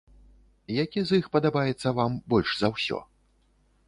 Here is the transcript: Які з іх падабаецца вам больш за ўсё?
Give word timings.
Які 0.83 1.03
з 1.09 1.19
іх 1.19 1.27
падабаецца 1.35 1.93
вам 1.99 2.15
больш 2.35 2.57
за 2.63 2.67
ўсё? 2.73 2.99